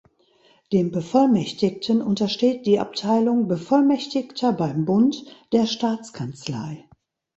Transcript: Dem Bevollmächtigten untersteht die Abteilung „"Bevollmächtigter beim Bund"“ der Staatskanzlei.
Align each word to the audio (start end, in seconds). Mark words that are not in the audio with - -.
Dem 0.73 0.89
Bevollmächtigten 0.89 2.01
untersteht 2.01 2.65
die 2.65 2.79
Abteilung 2.79 3.47
„"Bevollmächtigter 3.47 4.51
beim 4.51 4.83
Bund"“ 4.85 5.23
der 5.53 5.67
Staatskanzlei. 5.67 6.85